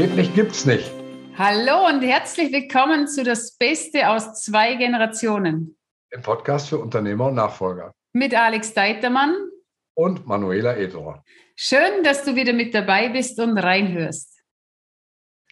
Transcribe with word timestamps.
Geht 0.00 0.16
nicht, 0.16 0.34
gibt's 0.34 0.64
nicht. 0.64 0.90
Hallo 1.36 1.86
und 1.86 2.00
herzlich 2.00 2.50
willkommen 2.54 3.06
zu 3.06 3.22
Das 3.22 3.58
Beste 3.58 4.08
aus 4.08 4.42
zwei 4.42 4.76
Generationen. 4.76 5.76
Im 6.10 6.22
Podcast 6.22 6.70
für 6.70 6.78
Unternehmer 6.78 7.26
und 7.26 7.34
Nachfolger. 7.34 7.92
Mit 8.14 8.34
Alex 8.34 8.72
Deitermann 8.72 9.34
und 9.92 10.26
Manuela 10.26 10.74
Edor. 10.74 11.22
Schön, 11.54 12.02
dass 12.02 12.24
du 12.24 12.34
wieder 12.34 12.54
mit 12.54 12.74
dabei 12.74 13.10
bist 13.10 13.38
und 13.40 13.58
reinhörst. 13.58 14.40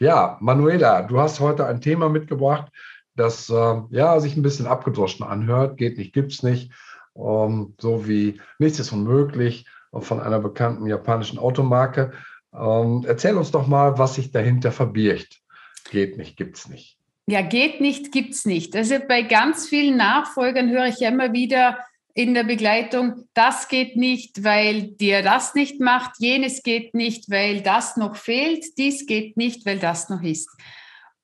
Ja, 0.01 0.39
Manuela, 0.41 1.03
du 1.03 1.21
hast 1.21 1.41
heute 1.41 1.67
ein 1.67 1.83
Thema 1.83 2.09
mitgebracht, 2.09 2.73
das 3.17 3.51
äh, 3.51 3.83
ja, 3.91 4.19
sich 4.19 4.35
ein 4.35 4.43
bisschen 4.43 4.67
abgedroschen 4.67 5.27
anhört. 5.27 5.77
Geht 5.77 5.99
nicht, 5.99 6.15
gibt's 6.15 6.43
nicht. 6.43 6.73
Ähm, 7.15 7.75
so 7.79 8.09
wie 8.09 8.41
nichts 8.59 8.79
ist 8.79 8.93
unmöglich 8.93 9.67
von 9.93 10.21
einer 10.21 10.39
bekannten 10.39 10.87
japanischen 10.87 11.39
Automarke. 11.39 12.15
Ähm, 12.55 13.05
erzähl 13.07 13.37
uns 13.37 13.51
doch 13.51 13.67
mal, 13.67 13.99
was 13.99 14.15
sich 14.15 14.31
dahinter 14.31 14.73
verbirgt. 14.73 15.41
Geht 15.91 16.19
nicht, 16.19 16.37
gibt's 16.37 16.69
nicht. 16.69 16.99
Ja, 17.27 17.43
geht 17.43 17.81
nicht, 17.81 18.11
gibt's 18.13 18.47
nicht. 18.47 18.75
Also 18.75 18.97
bei 19.07 19.23
ganz 19.23 19.69
vielen 19.69 19.97
Nachfolgern 19.97 20.71
höre 20.71 20.87
ich 20.87 21.01
ja 21.01 21.11
immer 21.11 21.33
wieder 21.33 21.79
in 22.15 22.35
der 22.35 22.43
Begleitung, 22.45 23.29
das 23.33 23.69
geht 23.69 23.97
nicht, 23.97 24.43
weil 24.43 24.89
der 24.89 25.23
das 25.23 25.55
nicht 25.55 25.79
macht, 25.79 26.13
jenes 26.19 26.65
geht 26.65 26.95
nicht, 26.95 27.31
weil 27.31 27.61
das 27.61 27.97
noch 27.97 28.17
fehlt, 28.17 28.77
dies 28.77 29.07
geht 29.07 29.37
nicht, 29.37 29.65
weil 29.67 29.79
das 29.79 30.09
noch 30.09 30.23
ist. 30.23 30.49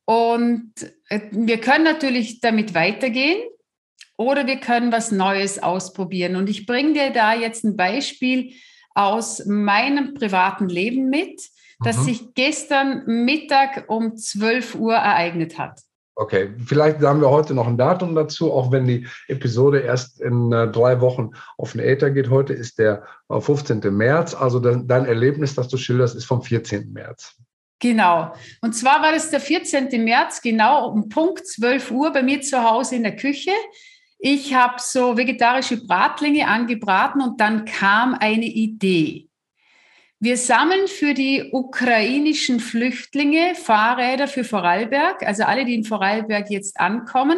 Und 0.04 0.72
äh, 1.08 1.20
wir 1.32 1.60
können 1.60 1.84
natürlich 1.84 2.40
damit 2.40 2.74
weitergehen 2.74 3.42
oder 4.16 4.46
wir 4.46 4.58
können 4.58 4.92
was 4.92 5.10
Neues 5.10 5.60
ausprobieren. 5.60 6.36
Und 6.36 6.48
ich 6.48 6.66
bringe 6.66 6.92
dir 6.92 7.10
da 7.10 7.34
jetzt 7.34 7.64
ein 7.64 7.76
Beispiel, 7.76 8.52
aus 8.94 9.44
meinem 9.46 10.14
privaten 10.14 10.68
Leben 10.68 11.10
mit, 11.10 11.42
das 11.80 11.98
mhm. 11.98 12.02
sich 12.04 12.34
gestern 12.34 13.04
Mittag 13.06 13.84
um 13.88 14.16
12 14.16 14.76
Uhr 14.76 14.94
ereignet 14.94 15.58
hat. 15.58 15.80
Okay, 16.16 16.54
vielleicht 16.64 17.00
sagen 17.00 17.20
wir 17.20 17.30
heute 17.30 17.54
noch 17.54 17.66
ein 17.66 17.76
Datum 17.76 18.14
dazu, 18.14 18.52
auch 18.52 18.70
wenn 18.70 18.86
die 18.86 19.06
Episode 19.26 19.80
erst 19.80 20.20
in 20.20 20.52
äh, 20.52 20.70
drei 20.70 21.00
Wochen 21.00 21.30
auf 21.58 21.72
den 21.72 21.80
Äther 21.80 22.10
geht. 22.12 22.30
Heute 22.30 22.52
ist 22.52 22.78
der 22.78 23.04
äh, 23.28 23.40
15. 23.40 23.80
März, 23.92 24.32
also 24.32 24.60
dein, 24.60 24.86
dein 24.86 25.06
Erlebnis, 25.06 25.56
das 25.56 25.66
du 25.66 25.76
schilderst, 25.76 26.14
ist 26.14 26.26
vom 26.26 26.40
14. 26.40 26.92
März. 26.92 27.34
Genau. 27.80 28.32
Und 28.62 28.74
zwar 28.74 29.02
war 29.02 29.10
das 29.10 29.30
der 29.30 29.40
14. 29.40 30.04
März, 30.04 30.40
genau 30.40 30.88
um 30.88 31.08
Punkt 31.08 31.46
12 31.48 31.90
Uhr 31.90 32.12
bei 32.12 32.22
mir 32.22 32.40
zu 32.40 32.62
Hause 32.62 32.94
in 32.94 33.02
der 33.02 33.16
Küche. 33.16 33.50
Ich 34.26 34.54
habe 34.54 34.76
so 34.78 35.18
vegetarische 35.18 35.86
Bratlinge 35.86 36.48
angebraten 36.48 37.20
und 37.20 37.42
dann 37.42 37.66
kam 37.66 38.14
eine 38.14 38.46
Idee. 38.46 39.28
Wir 40.18 40.38
sammeln 40.38 40.88
für 40.88 41.12
die 41.12 41.50
ukrainischen 41.52 42.58
Flüchtlinge 42.58 43.54
Fahrräder 43.54 44.26
für 44.26 44.42
Vorarlberg, 44.42 45.22
also 45.26 45.44
alle, 45.44 45.66
die 45.66 45.74
in 45.74 45.84
Vorarlberg 45.84 46.48
jetzt 46.48 46.80
ankommen, 46.80 47.36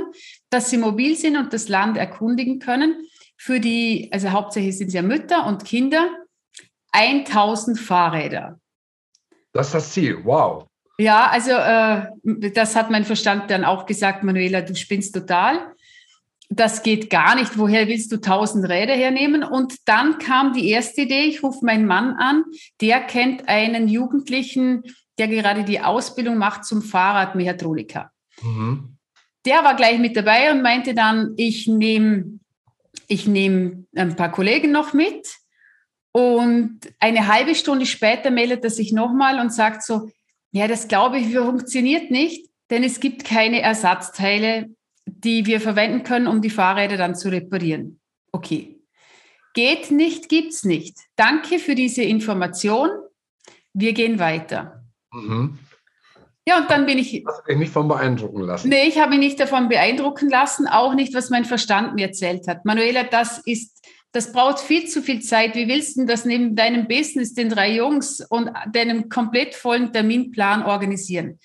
dass 0.49 0.71
sie 0.71 0.79
mobil 0.79 1.17
sind 1.17 1.37
und 1.37 1.53
das 1.53 1.69
Land 1.69 1.97
erkundigen 1.97 2.61
können. 2.61 3.05
Für 3.37 3.59
die, 3.59 4.09
also 4.13 4.31
hauptsächlich 4.31 4.79
sind 4.79 4.87
es 4.87 4.95
ja 4.95 5.03
Mütter 5.03 5.45
und 5.45 5.65
Kinder, 5.65 6.09
1000 6.93 7.81
Fahrräder. 7.81 8.61
Das 9.53 9.67
ist 9.67 9.75
das 9.75 9.91
Ziel, 9.91 10.21
wow. 10.23 10.69
Ja, 10.99 11.31
also 11.31 11.51
äh, 11.51 12.53
das 12.53 12.77
hat 12.77 12.93
mein 12.93 13.05
Verstand 13.05 13.51
dann 13.51 13.65
auch 13.65 13.87
gesagt, 13.87 14.23
Manuela, 14.23 14.61
du 14.63 14.77
spinnst 14.77 15.13
total 15.13 15.75
das 16.49 16.83
geht 16.83 17.11
gar 17.11 17.35
nicht. 17.35 17.59
Woher 17.59 17.89
willst 17.89 18.13
du 18.13 18.21
tausend 18.21 18.69
Räder 18.69 18.95
hernehmen? 18.95 19.43
Und 19.43 19.77
dann 19.87 20.19
kam 20.19 20.53
die 20.53 20.69
erste 20.71 21.03
Idee, 21.03 21.25
ich 21.25 21.43
rufe 21.43 21.65
meinen 21.65 21.87
Mann 21.87 22.15
an, 22.15 22.45
der 22.81 23.01
kennt 23.01 23.49
einen 23.49 23.89
Jugendlichen, 23.89 24.83
der 25.19 25.29
gerade 25.29 25.65
die 25.65 25.81
Ausbildung 25.81 26.39
macht 26.39 26.65
zum 26.65 26.83
Fahrradmechatroniker. 26.83 28.11
Mhm. 28.43 28.97
Der 29.45 29.65
war 29.65 29.77
gleich 29.77 29.99
mit 29.99 30.17
dabei 30.17 30.53
und 30.53 30.63
meinte 30.63 30.95
dann, 30.95 31.35
ich 31.37 31.67
nehme 31.67 32.39
ich 33.09 33.27
nehm 33.27 33.87
ein 33.95 34.17
paar 34.17 34.33
Kollegen 34.33 34.73
noch 34.73 34.93
mit. 34.93 35.37
Und 36.13 36.81
eine 36.99 37.29
halbe 37.29 37.55
Stunde 37.55 37.87
später 37.87 38.31
meldet 38.31 38.65
er 38.65 38.71
sich 38.71 38.93
nochmal 38.93 39.39
und 39.39 39.53
sagt 39.53 39.83
so, 39.83 40.11
ja, 40.51 40.67
das 40.67 40.89
glaube 40.89 41.19
ich 41.19 41.35
funktioniert 41.35 42.11
nicht, 42.11 42.49
denn 42.71 42.83
es 42.83 43.01
gibt 43.01 43.25
keine 43.25 43.61
Ersatzteile 43.61 44.71
die 45.07 45.47
wir 45.47 45.61
verwenden 45.61 46.03
können, 46.03 46.27
um 46.27 46.43
die 46.43 46.51
Fahrräder 46.51 46.97
dann 46.97 47.15
zu 47.15 47.31
reparieren. 47.31 48.01
Okay. 48.33 48.81
Geht 49.55 49.91
nicht, 49.91 50.29
gibt's 50.29 50.65
nicht. 50.65 50.99
Danke 51.17 51.59
für 51.59 51.75
diese 51.75 52.03
Information. 52.03 52.91
Wir 53.73 53.93
gehen 53.95 54.19
weiter. 54.19 54.85
Mhm. 55.13 55.59
Ja, 56.49 56.59
und 56.59 56.71
dann 56.71 56.87
bin 56.87 56.99
ich. 56.99 57.25
Hast 57.27 57.41
du 57.41 57.53
dich 57.53 57.59
nicht 57.59 57.73
von 57.73 57.89
beeindrucken 57.89 58.43
lassen? 58.43 58.69
Nee, 58.69 58.87
ich 58.87 58.99
habe 58.99 59.11
mich 59.11 59.19
nicht 59.19 59.41
davon 59.41 59.69
beeindrucken 59.69 60.29
lassen, 60.29 60.69
auch 60.69 60.95
nicht, 60.95 61.15
was 61.15 61.31
mein 61.31 61.45
Verstand 61.45 61.95
mir 61.95 62.07
erzählt 62.07 62.47
hat. 62.47 62.65
Manuela, 62.65 63.03
das 63.03 63.39
ist, 63.39 63.85
das 64.13 64.31
braucht 64.31 64.61
viel 64.61 64.87
zu 64.87 65.03
viel 65.03 65.21
Zeit. 65.23 65.57
Wie 65.57 65.67
willst 65.67 65.97
du 65.97 66.05
das 66.05 66.25
neben 66.25 66.55
deinem 66.55 66.87
Business, 66.87 67.35
den 67.35 67.49
drei 67.49 67.75
Jungs 67.75 68.21
und 68.21 68.51
deinem 68.73 69.09
komplett 69.09 69.55
vollen 69.55 69.93
Terminplan 69.93 70.63
organisieren? 70.63 71.41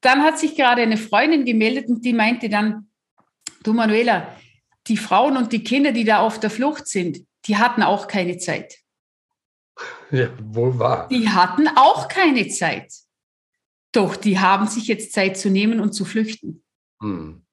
Dann 0.00 0.22
hat 0.22 0.38
sich 0.38 0.56
gerade 0.56 0.82
eine 0.82 0.96
Freundin 0.96 1.44
gemeldet 1.44 1.88
und 1.88 2.04
die 2.04 2.12
meinte 2.12 2.48
dann, 2.48 2.90
du 3.62 3.72
Manuela, 3.72 4.34
die 4.86 4.96
Frauen 4.96 5.36
und 5.36 5.52
die 5.52 5.64
Kinder, 5.64 5.92
die 5.92 6.04
da 6.04 6.20
auf 6.20 6.40
der 6.40 6.50
Flucht 6.50 6.86
sind, 6.86 7.18
die 7.46 7.56
hatten 7.56 7.82
auch 7.82 8.06
keine 8.06 8.38
Zeit. 8.38 8.78
Ja, 10.10 10.28
wohl 10.40 10.78
wahr. 10.78 11.08
Die 11.08 11.28
hatten 11.28 11.68
auch 11.68 12.08
keine 12.08 12.48
Zeit. 12.48 12.92
Doch 13.92 14.16
die 14.16 14.38
haben 14.38 14.66
sich 14.66 14.86
jetzt 14.86 15.12
Zeit 15.12 15.36
zu 15.36 15.50
nehmen 15.50 15.80
und 15.80 15.92
zu 15.92 16.04
flüchten. 16.04 16.62
Hm. 17.00 17.44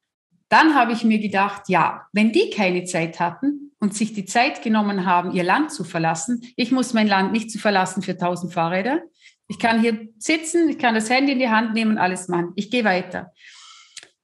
Dann 0.50 0.76
habe 0.76 0.94
ich 0.94 1.04
mir 1.04 1.20
gedacht, 1.20 1.64
ja, 1.70 2.08
wenn 2.14 2.32
die 2.32 2.50
keine 2.50 2.84
Zeit 2.86 3.20
hatten 3.20 3.72
und 3.80 3.94
sich 3.94 4.14
die 4.14 4.26
Zeit 4.26 4.62
genommen 4.62 5.06
haben, 5.06 5.32
ihr 5.32 5.44
Land 5.44 5.72
zu 5.72 5.84
verlassen, 5.84 6.42
ich 6.56 6.72
muss 6.72 6.94
mein 6.94 7.08
Land 7.08 7.32
nicht 7.32 7.52
zu 7.52 7.58
verlassen 7.58 8.02
für 8.02 8.18
tausend 8.18 8.54
Fahrräder, 8.54 9.02
ich 9.48 9.60
kann 9.60 9.82
hier 9.82 10.08
sitzen, 10.18 10.70
ich 10.70 10.80
kann 10.80 10.96
das 10.96 11.10
Handy 11.10 11.34
in 11.34 11.40
die 11.40 11.50
Hand 11.50 11.74
nehmen, 11.74 11.98
alles 11.98 12.28
machen. 12.28 12.54
Ich 12.56 12.72
gehe 12.72 12.84
weiter. 12.84 13.32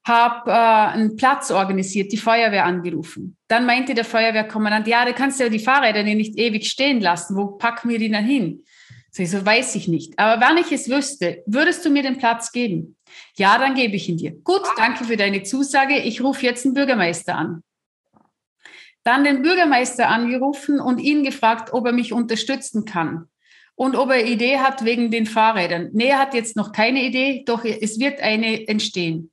Habe 0.04 0.50
äh, 0.50 0.54
einen 0.54 1.16
Platz 1.16 1.52
organisiert, 1.52 2.12
die 2.12 2.18
Feuerwehr 2.18 2.66
angerufen. 2.66 3.38
Dann 3.48 3.68
meinte 3.68 3.94
der 3.94 4.06
Feuerwehrkommandant, 4.06 4.88
ja, 4.88 5.06
du 5.06 5.14
kannst 5.14 5.40
ja 5.40 5.50
die 5.50 5.60
Fahrräder 5.60 6.04
nicht 6.04 6.40
ewig 6.40 6.68
stehen 6.68 7.02
lassen. 7.02 7.36
Wo 7.36 7.58
packen 7.58 7.90
wir 7.90 8.00
die 8.00 8.10
dann 8.10 8.26
hin? 8.26 8.64
So, 9.12 9.22
ich 9.22 9.30
so, 9.30 9.46
weiß 9.46 9.76
ich 9.76 9.88
nicht. 9.88 10.18
Aber 10.18 10.44
wenn 10.44 10.58
ich 10.58 10.72
es 10.72 10.90
wüsste, 10.90 11.44
würdest 11.46 11.86
du 11.86 11.92
mir 11.92 12.02
den 12.02 12.18
Platz 12.18 12.52
geben? 12.52 12.96
Ja, 13.38 13.60
dann 13.60 13.76
gebe 13.76 13.96
ich 13.96 14.10
ihn 14.10 14.18
dir. 14.18 14.32
Gut, 14.32 14.64
danke 14.78 15.04
für 15.04 15.18
deine 15.18 15.44
Zusage. 15.44 16.00
Ich 16.00 16.24
rufe 16.24 16.46
jetzt 16.46 16.66
den 16.66 16.74
Bürgermeister 16.74 17.36
an. 17.36 17.62
Dann 19.04 19.24
den 19.24 19.44
Bürgermeister 19.44 20.08
angerufen 20.08 20.80
und 20.80 21.00
ihn 21.00 21.24
gefragt, 21.24 21.74
ob 21.74 21.86
er 21.86 21.92
mich 21.92 22.14
unterstützen 22.14 22.86
kann 22.86 23.28
und 23.76 23.96
ob 23.96 24.10
er 24.10 24.26
Idee 24.26 24.60
hat 24.60 24.86
wegen 24.86 25.12
den 25.12 25.26
Fahrrädern. 25.26 25.90
Nee, 25.94 26.10
er 26.10 26.20
hat 26.20 26.34
jetzt 26.34 26.56
noch 26.56 26.72
keine 26.72 27.04
Idee, 27.04 27.44
doch 27.46 27.66
es 27.66 28.00
wird 28.00 28.22
eine 28.22 28.68
entstehen. 28.68 29.32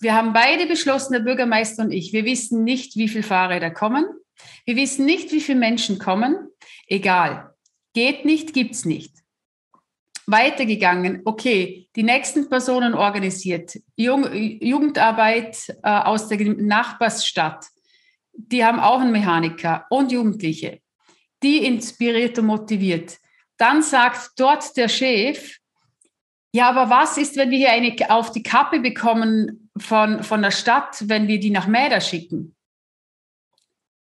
Wir 0.00 0.14
haben 0.14 0.32
beide 0.32 0.66
beschlossen, 0.66 1.12
der 1.12 1.20
Bürgermeister 1.20 1.82
und 1.82 1.92
ich, 1.92 2.12
wir 2.12 2.24
wissen 2.24 2.62
nicht, 2.62 2.96
wie 2.96 3.08
viele 3.08 3.24
Fahrräder 3.24 3.70
kommen. 3.70 4.06
Wir 4.64 4.76
wissen 4.76 5.04
nicht, 5.04 5.32
wie 5.32 5.40
viele 5.40 5.58
Menschen 5.58 5.98
kommen. 5.98 6.36
Egal. 6.86 7.54
Geht 7.94 8.24
nicht, 8.24 8.52
gibt's 8.52 8.84
nicht. 8.84 9.12
Weitergegangen, 10.26 11.22
okay, 11.24 11.88
die 11.96 12.02
nächsten 12.02 12.48
Personen 12.50 12.94
organisiert, 12.94 13.78
Jung, 13.96 14.30
Jugendarbeit 14.32 15.56
äh, 15.82 15.88
aus 15.88 16.28
der 16.28 16.38
Nachbarsstadt, 16.38 17.64
die 18.34 18.62
haben 18.62 18.78
auch 18.78 19.00
einen 19.00 19.10
Mechaniker 19.10 19.86
und 19.88 20.12
Jugendliche, 20.12 20.80
die 21.42 21.64
inspiriert 21.64 22.38
und 22.38 22.46
motiviert. 22.46 23.18
Dann 23.58 23.82
sagt 23.82 24.30
dort 24.36 24.76
der 24.76 24.88
Chef, 24.88 25.56
ja, 26.52 26.70
aber 26.70 26.88
was 26.88 27.18
ist, 27.18 27.36
wenn 27.36 27.50
wir 27.50 27.58
hier 27.58 27.72
eine 27.72 27.94
auf 28.08 28.32
die 28.32 28.42
Kappe 28.42 28.80
bekommen 28.80 29.70
von, 29.76 30.22
von 30.22 30.40
der 30.40 30.50
Stadt, 30.50 31.04
wenn 31.06 31.28
wir 31.28 31.38
die 31.38 31.50
nach 31.50 31.66
Mäder 31.66 32.00
schicken? 32.00 32.54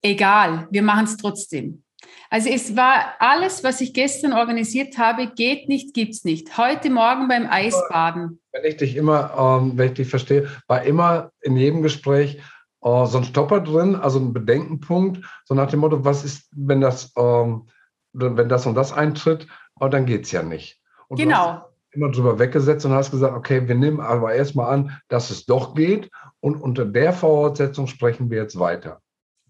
Egal, 0.02 0.68
wir 0.70 0.82
machen 0.82 1.06
es 1.06 1.16
trotzdem. 1.16 1.84
Also 2.30 2.50
es 2.50 2.76
war 2.76 3.14
alles, 3.20 3.64
was 3.64 3.80
ich 3.80 3.94
gestern 3.94 4.34
organisiert 4.34 4.98
habe, 4.98 5.28
geht 5.28 5.70
nicht, 5.70 5.94
gibt's 5.94 6.26
nicht. 6.26 6.58
Heute 6.58 6.90
Morgen 6.90 7.28
beim 7.28 7.48
Eisbaden. 7.50 8.42
Wenn 8.52 8.66
ich 8.66 8.78
dich 8.78 8.96
immer, 8.98 9.34
ähm, 9.38 9.78
wenn 9.78 9.90
ich 9.90 9.94
dich 9.94 10.10
verstehe, 10.10 10.50
war 10.68 10.84
immer 10.84 11.32
in 11.42 11.56
jedem 11.56 11.82
Gespräch 11.82 12.42
äh, 12.82 13.06
so 13.06 13.20
ein 13.20 13.24
Stopper 13.24 13.62
drin, 13.62 13.96
also 13.96 14.20
ein 14.20 14.34
Bedenkenpunkt, 14.34 15.24
so 15.46 15.54
nach 15.54 15.70
dem 15.70 15.80
Motto, 15.80 16.04
was 16.04 16.26
ist, 16.26 16.50
wenn 16.56 16.82
das 16.82 17.14
ähm, 17.16 17.68
wenn 18.14 18.50
das 18.50 18.66
und 18.66 18.76
das 18.76 18.94
eintritt, 18.94 19.48
aber 19.76 19.90
dann 19.90 20.06
geht 20.06 20.26
es 20.26 20.32
ja 20.32 20.44
nicht. 20.44 20.80
Und 21.08 21.18
genau. 21.18 21.66
immer 21.92 22.12
drüber 22.12 22.40
weggesetzt 22.40 22.86
und 22.86 22.94
hast 22.94 23.12
gesagt, 23.12 23.36
okay, 23.36 23.68
wir 23.68 23.76
nehmen 23.76 24.00
aber 24.00 24.34
erstmal 24.34 24.74
an, 24.74 25.00
dass 25.08 25.30
es 25.30 25.46
doch 25.46 25.76
geht 25.76 26.10
und 26.40 26.62
unter 26.62 26.86
der 26.86 27.14
Voraussetzung 27.14 27.88
sprechen 27.88 28.30
wir 28.30 28.42
jetzt 28.42 28.58
weiter. 28.60 29.02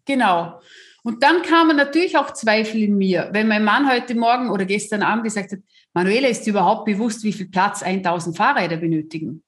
Genau. 0.06 0.60
Und 1.04 1.22
dann 1.22 1.42
kamen 1.42 1.76
natürlich 1.76 2.18
auch 2.18 2.32
Zweifel 2.32 2.82
in 2.82 2.98
mir, 2.98 3.30
wenn 3.34 3.50
mein 3.50 3.66
Mann 3.66 3.90
heute 3.92 4.16
Morgen 4.16 4.50
oder 4.50 4.66
gestern 4.66 5.04
Abend 5.04 5.26
gesagt 5.26 5.52
hat, 5.52 5.60
Manuela, 5.94 6.30
ist 6.30 6.48
überhaupt 6.48 6.86
bewusst, 6.86 7.24
wie 7.24 7.34
viel 7.34 7.50
Platz 7.50 7.84
1000 7.84 8.36
Fahrräder 8.38 8.78
benötigen? 8.78 9.44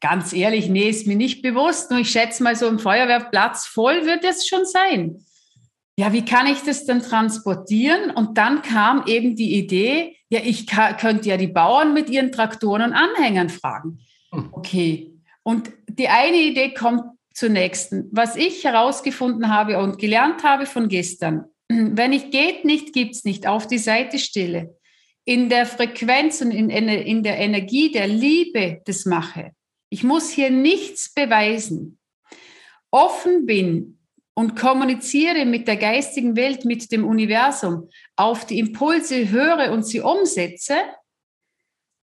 Ganz 0.00 0.32
ehrlich, 0.32 0.68
nee, 0.68 0.88
ist 0.88 1.06
mir 1.06 1.16
nicht 1.16 1.42
bewusst. 1.42 1.90
Nur 1.90 2.00
ich 2.00 2.10
schätze 2.10 2.42
mal 2.42 2.54
so 2.54 2.66
im 2.68 2.78
Feuerwehrplatz 2.78 3.66
voll 3.66 4.06
wird 4.06 4.24
es 4.24 4.46
schon 4.46 4.64
sein. 4.64 5.24
Ja, 6.00 6.14
wie 6.14 6.24
kann 6.24 6.46
ich 6.46 6.62
das 6.62 6.86
dann 6.86 7.02
transportieren? 7.02 8.10
Und 8.10 8.38
dann 8.38 8.62
kam 8.62 9.04
eben 9.06 9.36
die 9.36 9.58
Idee, 9.58 10.16
ja, 10.30 10.40
ich 10.42 10.66
könnte 10.66 11.28
ja 11.28 11.36
die 11.36 11.46
Bauern 11.46 11.92
mit 11.92 12.08
ihren 12.08 12.32
Traktoren 12.32 12.80
und 12.80 12.92
Anhängern 12.94 13.50
fragen. 13.50 13.98
Hm. 14.32 14.48
Okay. 14.50 15.12
Und 15.42 15.70
die 15.90 16.08
eine 16.08 16.38
Idee 16.38 16.72
kommt 16.72 17.02
zur 17.34 17.50
nächsten. 17.50 18.08
Was 18.12 18.36
ich 18.36 18.64
herausgefunden 18.64 19.54
habe 19.54 19.76
und 19.76 19.98
gelernt 19.98 20.42
habe 20.42 20.64
von 20.64 20.88
gestern, 20.88 21.44
wenn 21.68 22.14
ich 22.14 22.30
geht 22.30 22.64
nicht, 22.64 22.94
gibt's 22.94 23.24
nicht, 23.24 23.46
auf 23.46 23.66
die 23.66 23.76
Seite 23.76 24.18
stelle, 24.18 24.74
in 25.26 25.50
der 25.50 25.66
Frequenz 25.66 26.40
und 26.40 26.50
in, 26.50 26.70
in 26.70 27.22
der 27.22 27.36
Energie 27.36 27.92
der 27.92 28.08
Liebe 28.08 28.80
das 28.86 29.04
mache, 29.04 29.50
ich 29.90 30.02
muss 30.02 30.30
hier 30.30 30.48
nichts 30.48 31.12
beweisen. 31.12 31.98
Offen 32.90 33.44
bin 33.44 33.99
und 34.40 34.56
kommuniziere 34.56 35.44
mit 35.44 35.68
der 35.68 35.76
geistigen 35.76 36.34
Welt, 36.34 36.64
mit 36.64 36.90
dem 36.92 37.04
Universum, 37.06 37.90
auf 38.16 38.46
die 38.46 38.58
Impulse 38.58 39.28
höre 39.28 39.70
und 39.70 39.82
sie 39.82 40.00
umsetze, 40.00 40.76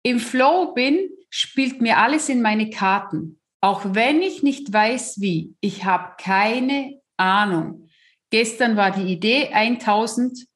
im 0.01 0.19
Flow 0.19 0.73
bin, 0.73 1.11
spielt 1.29 1.79
mir 1.79 1.99
alles 1.99 2.29
in 2.29 2.41
meine 2.41 2.71
Karten. 2.71 3.39
Auch 3.61 3.81
wenn 3.93 4.23
ich 4.23 4.41
nicht 4.41 4.73
weiß 4.73 5.21
wie. 5.21 5.53
Ich 5.61 5.85
habe 5.85 6.15
keine 6.17 6.99
Ahnung. 7.17 7.87
Gestern 8.31 8.77
war 8.77 8.89
die 8.89 9.13
Idee 9.13 9.49
1000 9.53 10.47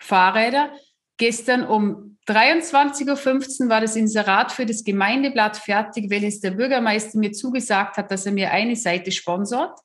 Fahrräder. 0.00 0.72
Gestern 1.18 1.66
um 1.66 2.16
23.15 2.28 3.64
Uhr 3.64 3.68
war 3.68 3.82
das 3.82 3.94
Inserat 3.94 4.52
für 4.52 4.64
das 4.64 4.84
Gemeindeblatt 4.84 5.58
fertig, 5.58 6.08
welches 6.08 6.40
der 6.40 6.52
Bürgermeister 6.52 7.18
mir 7.18 7.32
zugesagt 7.32 7.98
hat, 7.98 8.10
dass 8.10 8.24
er 8.24 8.32
mir 8.32 8.52
eine 8.52 8.74
Seite 8.74 9.12
sponsort. 9.12 9.78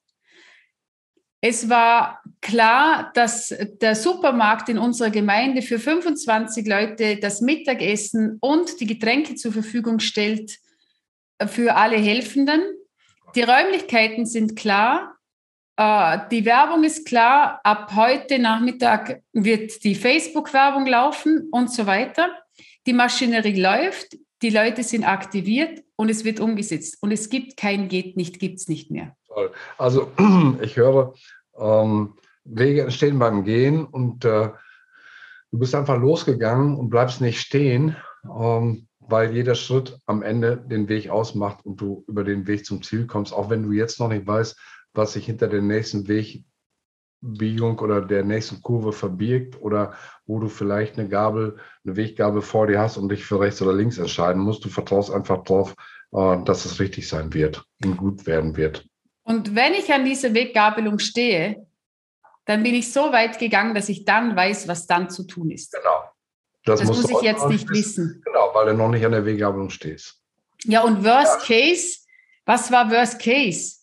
Es 1.44 1.70
war 1.70 2.22
klar, 2.40 3.12
dass 3.16 3.54
der 3.82 3.96
Supermarkt 3.96 4.70
in 4.70 4.78
unserer 4.78 5.10
Gemeinde 5.10 5.64
für 5.64 5.80
25 5.80 6.68
Leute 6.68 7.18
das 7.18 7.42
Mittagessen 7.42 8.38
und 8.42 8.80
die 8.80 8.86
Getränke 8.86 9.34
zur 9.34 9.52
Verfügung 9.52 10.00
stellt 10.00 10.60
für 11.48 11.76
alle 11.76 11.98
Helfenden. 11.98 12.62
Die 13.34 13.42
Räumlichkeiten 13.42 14.28
sind 14.28 14.56
klar. 14.56 15.18
Äh, 15.78 16.20
die 16.30 16.46
Werbung 16.46 16.84
ist 16.84 17.08
klar, 17.08 17.60
ab 17.64 17.96
heute 17.96 18.38
Nachmittag 18.38 19.24
wird 19.34 19.84
die 19.84 19.96
Facebook-Werbung 19.96 20.86
laufen 20.86 21.48
und 21.52 21.72
so 21.72 21.88
weiter. 21.88 22.30
Die 22.86 22.94
Maschinerie 22.94 23.60
läuft, 23.60 24.16
die 24.44 24.50
Leute 24.52 24.84
sind 24.84 25.06
aktiviert 25.06 25.84
und 25.96 26.10
es 26.10 26.24
wird 26.24 26.40
umgesetzt. 26.40 26.98
Und 27.02 27.12
es 27.12 27.30
gibt 27.30 27.58
kein 27.58 27.88
Geht 27.88 28.16
nicht, 28.16 28.40
gibt 28.40 28.60
es 28.60 28.68
nicht 28.68 28.92
mehr. 28.92 29.16
Also 29.78 30.12
ich 30.62 30.78
höre, 30.78 31.14
ähm, 31.58 32.14
Wege 32.44 32.82
entstehen 32.84 33.20
beim 33.20 33.44
Gehen 33.44 33.86
und 33.86 34.26
äh, 34.26 34.50
du 35.52 35.60
bist 35.60 35.76
einfach 35.76 35.98
losgegangen 36.00 36.76
und 36.76 36.90
bleibst 36.90 37.22
nicht 37.22 37.40
stehen, 37.40 37.96
ähm, 38.26 38.88
weil 39.00 39.34
jeder 39.34 39.56
Schritt 39.56 40.00
am 40.06 40.24
Ende 40.24 40.58
den 40.58 40.88
Weg 40.88 41.10
ausmacht 41.10 41.66
und 41.66 41.82
du 41.82 42.04
über 42.08 42.24
den 42.24 42.48
Weg 42.48 42.66
zum 42.66 42.82
Ziel 42.82 43.08
kommst, 43.08 43.34
auch 43.34 43.50
wenn 43.50 43.64
du 43.64 43.72
jetzt 43.72 44.00
noch 44.00 44.08
nicht 44.08 44.26
weißt, 44.26 44.58
was 44.94 45.14
sich 45.14 45.26
hinter 45.26 45.48
der 45.48 45.62
nächsten 45.62 46.08
Wegbiegung 46.08 47.80
oder 47.80 48.02
der 48.02 48.24
nächsten 48.24 48.62
Kurve 48.62 48.94
verbirgt 48.94 49.62
oder 49.62 49.94
wo 50.26 50.40
du 50.40 50.48
vielleicht 50.48 50.98
eine 50.98 51.10
Gabel, 51.10 51.58
eine 51.86 51.96
Weggabel 51.96 52.42
vor 52.42 52.68
dir 52.68 52.80
hast 52.80 52.98
und 52.98 53.10
dich 53.10 53.26
für 53.26 53.40
rechts 53.40 53.62
oder 53.62 53.74
links 53.74 53.98
entscheiden 53.98 54.42
musst. 54.42 54.66
Du 54.66 54.70
vertraust 54.70 55.12
einfach 55.12 55.44
darauf, 55.44 55.76
äh, 56.12 56.44
dass 56.44 56.66
es 56.66 56.80
richtig 56.80 57.08
sein 57.08 57.34
wird 57.34 57.66
und 57.84 57.98
gut 57.98 58.26
werden 58.26 58.56
wird. 58.56 58.88
Und 59.32 59.56
wenn 59.56 59.74
ich 59.74 59.94
an 59.94 60.04
dieser 60.04 60.34
Weggabelung 60.34 61.00
stehe, 61.00 61.66
dann 62.44 62.64
bin 62.64 62.76
ich 62.76 62.92
so 62.92 63.14
weit 63.14 63.40
gegangen, 63.40 63.74
dass 63.74 63.88
ich 63.88 64.04
dann 64.04 64.36
weiß, 64.36 64.68
was 64.68 64.88
dann 64.88 65.10
zu 65.10 65.24
tun 65.24 65.52
ist. 65.52 65.72
Genau. 65.72 66.04
Das, 66.66 66.82
das 66.82 66.90
muss 66.90 67.10
ich 67.10 67.22
jetzt 67.22 67.48
nicht 67.48 67.70
wissen. 67.70 68.22
Genau, 68.26 68.52
weil 68.54 68.66
du 68.66 68.74
noch 68.74 68.90
nicht 68.90 69.06
an 69.06 69.14
der 69.14 69.26
Weggabelung 69.26 69.70
stehst. 69.70 70.18
Ja, 70.66 70.82
und 70.82 71.06
Worst 71.06 71.48
ja. 71.48 71.56
Case, 71.56 72.00
was 72.46 72.70
war 72.74 72.92
Worst 72.92 73.20
Case? 73.22 73.78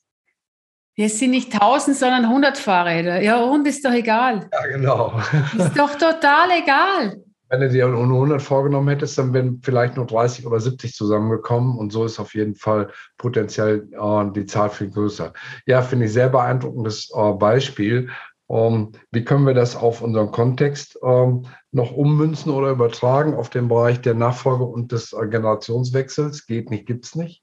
Es 0.98 1.18
sind 1.18 1.30
nicht 1.30 1.54
1000, 1.54 1.96
sondern 1.96 2.24
100 2.26 2.58
Fahrräder. 2.58 3.22
Ja, 3.22 3.40
und 3.40 3.66
ist 3.66 3.82
doch 3.86 3.92
egal. 3.92 4.50
Ja, 4.52 4.66
genau. 4.66 5.18
Ist 5.56 5.78
doch 5.78 5.94
total 5.94 6.50
egal. 6.62 7.24
Wenn 7.48 7.60
du 7.60 7.68
dir 7.68 7.88
nur 7.88 8.02
100 8.02 8.42
vorgenommen 8.42 8.88
hättest, 8.88 9.18
dann 9.18 9.32
wären 9.32 9.60
vielleicht 9.62 9.96
nur 9.96 10.06
30 10.06 10.46
oder 10.46 10.60
70 10.60 10.94
zusammengekommen. 10.94 11.78
Und 11.78 11.92
so 11.92 12.04
ist 12.04 12.20
auf 12.20 12.34
jeden 12.34 12.54
Fall 12.54 12.90
potenziell 13.16 13.88
äh, 13.92 14.32
die 14.32 14.46
Zahl 14.46 14.70
viel 14.70 14.90
größer. 14.90 15.32
Ja, 15.66 15.82
finde 15.82 16.06
ich 16.06 16.12
sehr 16.12 16.28
beeindruckendes 16.28 17.10
äh, 17.14 17.32
Beispiel. 17.32 18.10
Ähm, 18.50 18.92
wie 19.10 19.24
können 19.24 19.46
wir 19.46 19.54
das 19.54 19.76
auf 19.76 20.00
unseren 20.02 20.30
Kontext 20.30 20.98
ähm, 21.02 21.46
noch 21.70 21.92
ummünzen 21.92 22.52
oder 22.52 22.70
übertragen 22.70 23.34
auf 23.34 23.50
den 23.50 23.68
Bereich 23.68 24.00
der 24.00 24.14
Nachfolge 24.14 24.64
und 24.64 24.92
des 24.92 25.12
äh, 25.12 25.26
Generationswechsels? 25.26 26.46
Geht 26.46 26.70
nicht, 26.70 26.86
gibt 26.86 27.04
es 27.04 27.14
nicht? 27.14 27.42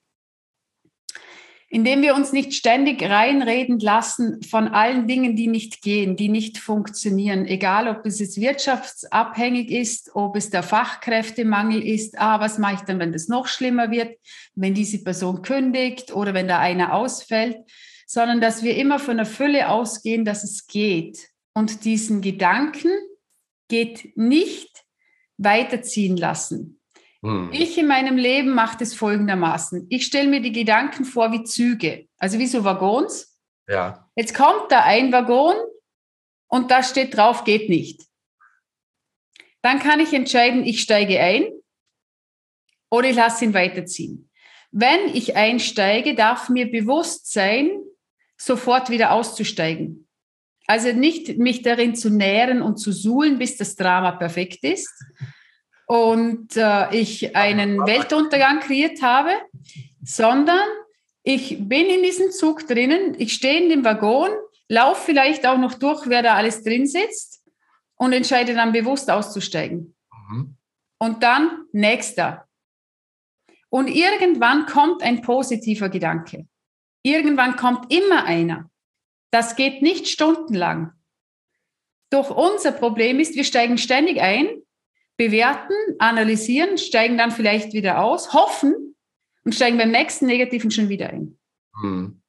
Indem 1.69 2.01
wir 2.01 2.15
uns 2.15 2.31
nicht 2.31 2.53
ständig 2.53 3.01
reinreden 3.01 3.79
lassen 3.79 4.41
von 4.43 4.67
allen 4.67 5.07
Dingen, 5.07 5.35
die 5.35 5.47
nicht 5.47 5.81
gehen, 5.81 6.15
die 6.15 6.29
nicht 6.29 6.57
funktionieren, 6.57 7.45
egal 7.45 7.87
ob 7.87 8.05
es 8.05 8.19
jetzt 8.19 8.39
wirtschaftsabhängig 8.39 9.71
ist, 9.71 10.15
ob 10.15 10.35
es 10.35 10.49
der 10.49 10.63
Fachkräftemangel 10.63 11.81
ist, 11.81 12.19
ah, 12.19 12.39
was 12.39 12.59
mache 12.59 12.75
ich 12.75 12.81
dann, 12.81 12.99
wenn 12.99 13.11
das 13.11 13.27
noch 13.27 13.47
schlimmer 13.47 13.89
wird, 13.91 14.17
wenn 14.53 14.73
diese 14.73 15.03
Person 15.03 15.41
kündigt 15.41 16.13
oder 16.13 16.33
wenn 16.33 16.47
da 16.47 16.59
einer 16.59 16.93
ausfällt, 16.93 17.57
sondern 18.05 18.41
dass 18.41 18.63
wir 18.63 18.75
immer 18.77 18.99
von 18.99 19.17
der 19.17 19.25
Fülle 19.25 19.69
ausgehen, 19.69 20.23
dass 20.25 20.43
es 20.43 20.67
geht. 20.67 21.29
Und 21.53 21.85
diesen 21.85 22.21
Gedanken 22.21 22.91
geht 23.67 24.15
nicht 24.15 24.85
weiterziehen 25.37 26.17
lassen. 26.17 26.79
Hm. 27.25 27.49
Ich 27.51 27.75
in 27.75 27.87
meinem 27.87 28.17
Leben 28.17 28.51
mache 28.51 28.77
das 28.77 28.93
folgendermaßen. 28.93 29.87
Ich 29.89 30.05
stelle 30.05 30.29
mir 30.29 30.41
die 30.41 30.51
Gedanken 30.51 31.05
vor 31.05 31.31
wie 31.31 31.43
Züge, 31.43 32.07
also 32.19 32.37
wie 32.37 32.45
so 32.45 32.63
Waggons. 32.63 33.35
Ja. 33.67 34.07
Jetzt 34.15 34.35
kommt 34.35 34.71
da 34.71 34.83
ein 34.83 35.11
Waggon 35.11 35.55
und 36.47 36.69
da 36.69 36.83
steht 36.83 37.17
drauf, 37.17 37.43
geht 37.43 37.67
nicht. 37.67 38.03
Dann 39.63 39.79
kann 39.79 39.99
ich 39.99 40.13
entscheiden, 40.13 40.63
ich 40.63 40.81
steige 40.81 41.19
ein 41.19 41.47
oder 42.91 43.09
ich 43.09 43.15
lasse 43.15 43.43
ihn 43.45 43.55
weiterziehen. 43.55 44.29
Wenn 44.69 45.07
ich 45.11 45.35
einsteige, 45.35 46.13
darf 46.13 46.49
mir 46.49 46.69
bewusst 46.69 47.33
sein, 47.33 47.71
sofort 48.37 48.91
wieder 48.91 49.11
auszusteigen. 49.11 50.07
Also 50.67 50.91
nicht 50.91 51.39
mich 51.39 51.63
darin 51.63 51.95
zu 51.95 52.11
nähren 52.11 52.61
und 52.61 52.77
zu 52.77 52.91
suhlen, 52.91 53.39
bis 53.39 53.57
das 53.57 53.75
Drama 53.75 54.11
perfekt 54.11 54.63
ist, 54.63 54.93
und 55.87 56.55
äh, 56.57 56.95
ich 56.95 57.35
einen 57.35 57.85
Weltuntergang 57.85 58.59
kreiert 58.59 59.01
habe, 59.01 59.31
sondern 60.03 60.67
ich 61.23 61.57
bin 61.59 61.87
in 61.87 62.03
diesem 62.03 62.31
Zug 62.31 62.67
drinnen, 62.67 63.15
ich 63.17 63.33
stehe 63.33 63.61
in 63.61 63.69
dem 63.69 63.85
Waggon, 63.85 64.29
laufe 64.67 65.05
vielleicht 65.05 65.45
auch 65.45 65.57
noch 65.57 65.73
durch, 65.75 66.07
wer 66.07 66.21
da 66.21 66.35
alles 66.35 66.63
drin 66.63 66.87
sitzt 66.87 67.43
und 67.95 68.13
entscheide 68.13 68.53
dann 68.53 68.71
bewusst 68.71 69.09
auszusteigen. 69.09 69.95
Mhm. 70.29 70.57
Und 70.97 71.23
dann 71.23 71.65
nächster. 71.71 72.47
Und 73.69 73.87
irgendwann 73.87 74.65
kommt 74.65 75.03
ein 75.03 75.21
positiver 75.21 75.89
Gedanke. 75.89 76.47
Irgendwann 77.03 77.55
kommt 77.55 77.93
immer 77.93 78.25
einer. 78.25 78.69
Das 79.31 79.55
geht 79.55 79.81
nicht 79.81 80.07
stundenlang. 80.07 80.93
Doch 82.09 82.29
unser 82.29 82.71
Problem 82.71 83.19
ist, 83.19 83.35
wir 83.35 83.43
steigen 83.43 83.77
ständig 83.77 84.21
ein 84.21 84.47
bewerten, 85.17 85.75
analysieren, 85.99 86.77
steigen 86.77 87.17
dann 87.17 87.31
vielleicht 87.31 87.73
wieder 87.73 88.01
aus, 88.01 88.33
hoffen 88.33 88.95
und 89.43 89.55
steigen 89.55 89.77
beim 89.77 89.91
nächsten 89.91 90.25
Negativen 90.25 90.71
schon 90.71 90.89
wieder 90.89 91.09
ein. 91.09 91.37
Mhm. 91.81 92.21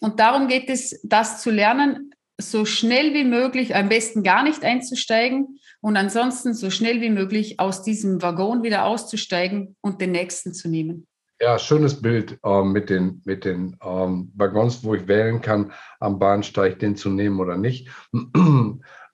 Und 0.00 0.20
darum 0.20 0.48
geht 0.48 0.70
es, 0.70 1.00
das 1.02 1.42
zu 1.42 1.50
lernen, 1.50 2.14
so 2.40 2.64
schnell 2.64 3.14
wie 3.14 3.24
möglich, 3.24 3.74
am 3.74 3.88
besten 3.88 4.22
gar 4.22 4.44
nicht 4.44 4.64
einzusteigen 4.64 5.58
und 5.80 5.96
ansonsten 5.96 6.54
so 6.54 6.70
schnell 6.70 7.00
wie 7.00 7.10
möglich 7.10 7.58
aus 7.58 7.82
diesem 7.82 8.22
Waggon 8.22 8.62
wieder 8.62 8.84
auszusteigen 8.84 9.76
und 9.80 10.00
den 10.00 10.12
nächsten 10.12 10.54
zu 10.54 10.68
nehmen. 10.68 11.06
Ja, 11.40 11.58
schönes 11.58 12.00
Bild 12.00 12.38
äh, 12.44 12.62
mit 12.62 12.90
den, 12.90 13.22
mit 13.24 13.44
den 13.44 13.76
ähm, 13.82 14.32
Waggons, 14.34 14.82
wo 14.82 14.94
ich 14.94 15.06
wählen 15.06 15.40
kann, 15.40 15.72
am 16.00 16.18
Bahnsteig 16.18 16.80
den 16.80 16.96
zu 16.96 17.10
nehmen 17.10 17.38
oder 17.38 17.56
nicht. 17.56 17.88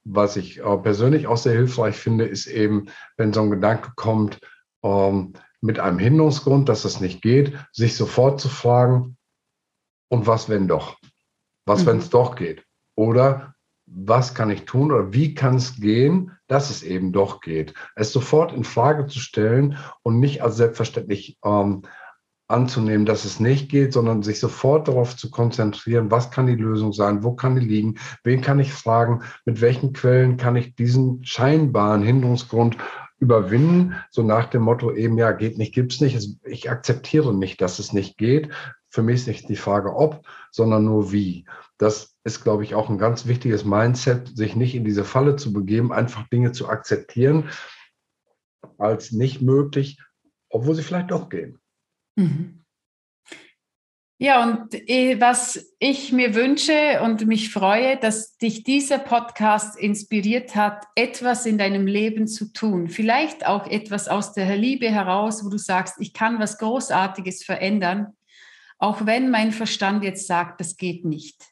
Was 0.05 0.37
ich 0.37 0.61
persönlich 0.83 1.27
auch 1.27 1.37
sehr 1.37 1.55
hilfreich 1.55 1.97
finde, 1.97 2.27
ist 2.27 2.47
eben, 2.47 2.87
wenn 3.17 3.33
so 3.33 3.43
ein 3.43 3.51
Gedanke 3.51 3.93
kommt, 3.97 4.41
ähm, 4.83 5.33
mit 5.61 5.81
einem 5.81 5.99
Hinderungsgrund, 5.99 6.69
dass 6.69 6.85
es 6.85 7.01
nicht 7.01 7.23
geht, 7.23 7.55
sich 7.73 7.97
sofort 7.97 8.41
zu 8.41 8.49
fragen, 8.49 9.17
und 10.15 10.27
was 10.27 10.49
wenn 10.49 10.69
doch? 10.69 10.99
Was, 11.67 11.83
mhm. 11.83 11.87
wenn 11.87 11.99
es 11.99 12.11
doch 12.11 12.37
geht? 12.37 12.65
Oder 12.95 13.55
was 13.87 14.35
kann 14.35 14.51
ich 14.51 14.65
tun 14.65 14.93
oder 14.93 15.13
wie 15.13 15.35
kann 15.35 15.57
es 15.57 15.77
gehen, 15.77 16.33
dass 16.47 16.71
es 16.71 16.83
eben 16.83 17.13
doch 17.13 17.41
geht? 17.41 17.75
Es 17.97 18.13
sofort 18.13 18.53
in 18.53 18.65
Frage 18.65 19.07
zu 19.07 19.19
stellen 19.19 19.77
und 20.03 20.21
nicht 20.21 20.43
als 20.43 20.57
selbstverständlich 20.57 21.39
ähm, 21.45 21.83
anzunehmen, 22.47 23.07
dass 23.07 23.25
es 23.25 23.41
nicht 23.41 23.71
geht, 23.71 23.93
sondern 23.93 24.23
sich 24.23 24.39
sofort 24.39 24.89
darauf 24.89 25.17
zu 25.17 25.31
konzentrieren, 25.31 26.11
was 26.11 26.31
kann 26.31 26.47
die 26.47 26.57
Lösung 26.57 26.93
sein, 26.93 27.23
wo 27.25 27.35
kann 27.35 27.55
die 27.55 27.67
liegen, 27.67 27.99
wen 28.23 28.43
kann 28.43 28.61
ich 28.61 28.73
fragen, 28.73 29.23
mit 29.45 29.61
welchen 29.61 29.93
Quellen 29.93 30.37
kann 30.37 30.57
ich 30.57 30.75
diesen 30.75 31.25
scheinbaren 31.25 32.03
Hinderungsgrund 32.03 32.77
überwinden, 33.19 33.95
so 34.11 34.23
nach 34.23 34.47
dem 34.51 34.63
Motto 34.63 34.93
eben, 34.93 35.17
ja, 35.17 35.33
geht 35.33 35.57
nicht, 35.57 35.75
gibt's 35.75 36.01
nicht. 36.01 36.19
Ich 36.45 36.71
akzeptiere 36.71 37.35
nicht, 37.35 37.61
dass 37.61 37.79
es 37.79 37.93
nicht 37.93 38.19
geht. 38.19 38.51
Für 38.91 39.03
mich 39.03 39.21
ist 39.21 39.29
nicht 39.29 39.49
die 39.49 39.57
Frage 39.57 39.97
ob, 39.97 40.27
sondern 40.51 40.85
nur 40.85 41.11
wie. 41.11 41.47
Das 41.79 42.15
ist, 42.25 42.43
glaube 42.43 42.65
ich, 42.65 42.75
auch 42.75 42.91
ein 42.91 42.99
ganz 42.99 43.27
wichtiges 43.27 43.65
Mindset, 43.65 44.37
sich 44.37 44.55
nicht 44.55 44.75
in 44.75 44.85
diese 44.85 45.05
Falle 45.05 45.37
zu 45.37 45.53
begeben, 45.53 45.93
einfach 45.93 46.29
Dinge 46.29 46.53
zu 46.53 46.69
akzeptieren 46.69 47.49
als 48.79 49.13
nicht 49.13 49.41
möglich, 49.41 50.01
obwohl 50.49 50.75
sie 50.75 50.83
vielleicht 50.83 51.11
doch 51.11 51.29
gehen. 51.29 51.59
Mhm. 52.17 52.65
Ja, 54.19 54.45
und 54.45 54.73
äh, 54.89 55.21
was 55.21 55.75
ich 55.81 56.13
mir 56.13 56.35
wünsche 56.35 57.03
und 57.03 57.27
mich 57.27 57.53
freue, 57.53 57.97
dass 57.97 58.37
dich 58.39 58.63
dieser 58.63 58.99
Podcast 58.99 59.77
inspiriert 59.77 60.55
hat, 60.55 60.85
etwas 60.95 61.47
in 61.47 61.59
deinem 61.59 61.87
Leben 61.87 62.29
zu 62.29 62.53
tun. 62.53 62.89
Vielleicht 62.89 63.45
auch 63.45 63.67
etwas 63.67 64.07
aus 64.09 64.33
der 64.33 64.57
Liebe 64.57 64.89
heraus, 64.89 65.45
wo 65.45 65.49
du 65.49 65.59
sagst, 65.59 65.97
ich 65.99 66.13
kann 66.13 66.39
was 66.39 66.59
Großartiges 66.59 67.45
verändern, 67.45 68.17
auch 68.79 69.05
wenn 69.05 69.31
mein 69.31 69.51
Verstand 69.51 70.05
jetzt 70.05 70.27
sagt, 70.27 70.61
das 70.61 70.77
geht 70.77 71.05
nicht. 71.05 71.43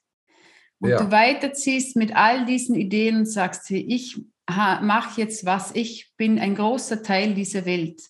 Und 0.78 0.90
ja. 0.90 0.99
du 0.99 1.11
weiterziehst 1.11 1.97
mit 1.97 2.14
all 2.14 2.47
diesen 2.47 2.75
Ideen 2.76 3.19
und 3.19 3.26
sagst, 3.26 3.71
ich 3.71 4.21
mache 4.49 5.21
jetzt 5.21 5.45
was, 5.45 5.75
ich 5.75 6.12
bin 6.16 6.38
ein 6.38 6.54
großer 6.54 7.02
Teil 7.02 7.35
dieser 7.35 7.64
Welt. 7.64 8.00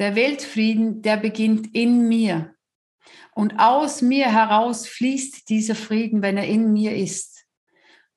Der 0.00 0.16
Weltfrieden, 0.16 1.02
der 1.02 1.18
beginnt 1.18 1.74
in 1.74 2.08
mir. 2.08 2.54
Und 3.34 3.58
aus 3.58 4.00
mir 4.00 4.32
heraus 4.32 4.88
fließt 4.88 5.48
dieser 5.50 5.74
Frieden, 5.74 6.22
wenn 6.22 6.38
er 6.38 6.46
in 6.46 6.72
mir 6.72 6.96
ist. 6.96 7.44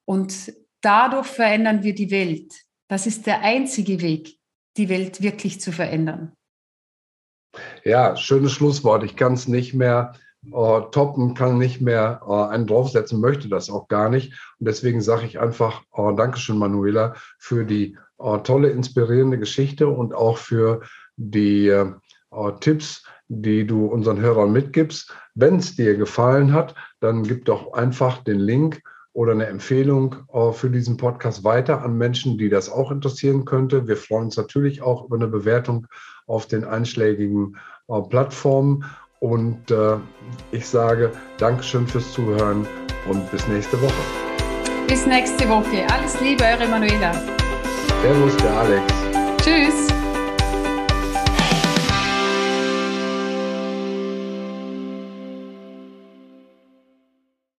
Und 0.05 0.53
dadurch 0.81 1.27
verändern 1.27 1.83
wir 1.83 1.93
die 1.93 2.09
Welt. 2.09 2.53
Das 2.87 3.05
ist 3.05 3.27
der 3.27 3.41
einzige 3.41 4.01
Weg, 4.01 4.37
die 4.77 4.87
Welt 4.87 5.21
wirklich 5.21 5.59
zu 5.59 5.73
verändern. 5.73 6.31
Ja, 7.83 8.15
schönes 8.15 8.53
Schlusswort. 8.53 9.03
Ich 9.03 9.17
kann 9.17 9.33
es 9.33 9.49
nicht 9.49 9.73
mehr 9.73 10.13
äh, 10.45 10.81
toppen, 10.91 11.33
kann 11.35 11.57
nicht 11.57 11.81
mehr 11.81 12.21
äh, 12.25 12.53
einen 12.53 12.65
draufsetzen, 12.65 13.19
möchte 13.19 13.49
das 13.49 13.69
auch 13.69 13.89
gar 13.89 14.09
nicht. 14.09 14.33
Und 14.59 14.67
deswegen 14.67 15.01
sage 15.01 15.25
ich 15.25 15.39
einfach 15.39 15.83
äh, 15.95 16.15
Dankeschön, 16.15 16.57
Manuela, 16.57 17.15
für 17.37 17.65
die 17.65 17.97
äh, 18.19 18.39
tolle, 18.39 18.69
inspirierende 18.69 19.37
Geschichte 19.37 19.87
und 19.87 20.13
auch 20.13 20.37
für 20.37 20.81
die 21.17 21.67
äh, 21.67 21.91
Tipps, 22.59 23.03
die 23.27 23.65
du 23.65 23.85
unseren 23.85 24.19
Hörern 24.19 24.51
mitgibst. 24.51 25.13
Wenn 25.35 25.57
es 25.57 25.75
dir 25.75 25.95
gefallen 25.95 26.53
hat, 26.53 26.75
dann 26.99 27.23
gib 27.23 27.45
doch 27.45 27.73
einfach 27.73 28.23
den 28.23 28.39
Link 28.39 28.81
oder 29.13 29.31
eine 29.31 29.45
Empfehlung 29.45 30.15
äh, 30.33 30.51
für 30.51 30.69
diesen 30.69 30.97
Podcast 30.97 31.43
weiter 31.43 31.83
an 31.83 31.97
Menschen, 31.97 32.37
die 32.37 32.49
das 32.49 32.69
auch 32.69 32.91
interessieren 32.91 33.45
könnte. 33.45 33.87
Wir 33.87 33.97
freuen 33.97 34.25
uns 34.25 34.37
natürlich 34.37 34.81
auch 34.81 35.05
über 35.05 35.15
eine 35.15 35.27
Bewertung 35.27 35.87
auf 36.25 36.47
den 36.47 36.63
einschlägigen 36.63 37.57
äh, 37.87 38.01
Plattformen. 38.01 38.83
Und 39.19 39.71
äh, 39.71 39.97
ich 40.51 40.67
sage 40.67 41.11
Dankeschön 41.37 41.87
fürs 41.87 42.11
Zuhören 42.11 42.67
und 43.07 43.31
bis 43.31 43.47
nächste 43.47 43.81
Woche. 43.81 43.93
Bis 44.87 45.05
nächste 45.05 45.47
Woche. 45.47 45.87
Alles 45.93 46.19
Liebe, 46.19 46.43
eure 46.43 46.67
Manuela. 46.67 47.13
Servus, 48.01 48.35
der 48.37 48.51
Alex. 48.51 48.93
Tschüss. 49.41 50.02